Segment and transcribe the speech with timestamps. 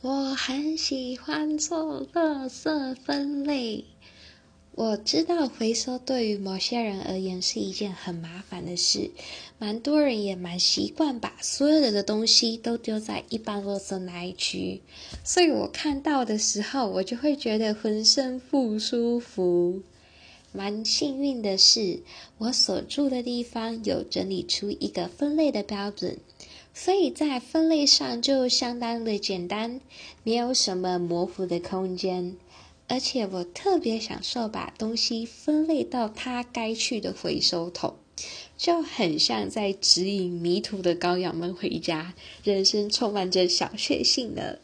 [0.00, 3.84] 我很喜欢做垃圾分类。
[4.76, 9.10] 我知道回收对于某些人而言是一件很麻烦的事，
[9.58, 14.82] 蛮多人也蛮习惯把所有的东西都丢在一般垃圾那一区，
[15.24, 19.82] 所以我看到的时候，我就会觉得浑身不舒服。
[20.52, 22.00] 蛮幸运的是，
[22.38, 26.18] 我所住的地方有整理出一个分类的标准。
[26.72, 29.80] 所以在分类上就相当的简单，
[30.22, 32.36] 没有什么模糊的空间，
[32.86, 37.96] 而且我特别享受把东西分类到它该去的回收桶，
[38.56, 42.14] 就很像在指引迷途的羔羊们回家，
[42.44, 44.58] 人生充满着小确幸呢。